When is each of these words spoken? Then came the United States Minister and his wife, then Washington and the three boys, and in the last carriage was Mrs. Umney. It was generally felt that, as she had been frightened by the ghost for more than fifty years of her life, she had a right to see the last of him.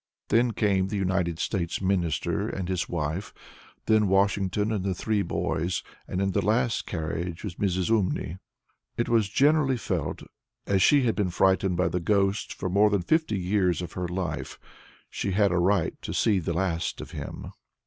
Then 0.29 0.49
came 0.53 0.87
the 0.87 0.97
United 0.97 1.37
States 1.37 1.79
Minister 1.79 2.49
and 2.49 2.67
his 2.67 2.89
wife, 2.89 3.35
then 3.85 4.07
Washington 4.07 4.71
and 4.71 4.83
the 4.83 4.95
three 4.95 5.21
boys, 5.21 5.83
and 6.07 6.19
in 6.19 6.31
the 6.31 6.43
last 6.43 6.87
carriage 6.87 7.43
was 7.43 7.57
Mrs. 7.57 7.91
Umney. 7.91 8.39
It 8.97 9.07
was 9.09 9.29
generally 9.29 9.77
felt 9.77 10.21
that, 10.21 10.29
as 10.73 10.81
she 10.81 11.03
had 11.03 11.15
been 11.15 11.29
frightened 11.29 11.77
by 11.77 11.87
the 11.87 11.99
ghost 11.99 12.51
for 12.51 12.67
more 12.67 12.89
than 12.89 13.03
fifty 13.03 13.37
years 13.37 13.79
of 13.79 13.93
her 13.93 14.07
life, 14.07 14.57
she 15.07 15.33
had 15.33 15.51
a 15.51 15.59
right 15.59 15.93
to 16.01 16.15
see 16.15 16.39
the 16.39 16.53
last 16.53 16.99
of 16.99 17.11
him. 17.11 17.51